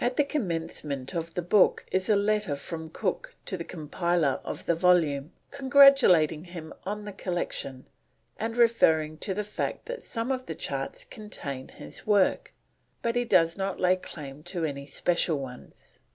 [0.00, 4.64] At the commencement of the book is a letter from Cook to the compiler of
[4.64, 7.86] the volume, congratulating him on the collection,
[8.38, 12.54] and referring to the fact that some of the charts contain his work,
[13.02, 15.98] but he does not lay claim to any special ones.